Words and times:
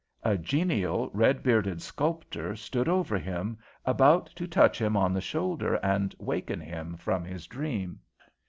A 0.23 0.35
genial, 0.35 1.11
red 1.13 1.43
bearded 1.43 1.79
sculptor 1.79 2.55
stood 2.55 2.89
over 2.89 3.19
him, 3.19 3.59
about 3.85 4.25
to 4.35 4.47
touch 4.47 4.81
him 4.81 4.97
on 4.97 5.13
the 5.13 5.21
shoulder 5.21 5.75
and 5.83 6.15
waken 6.17 6.59
him 6.59 6.97
from 6.97 7.23
his 7.23 7.45
dream. 7.45 7.99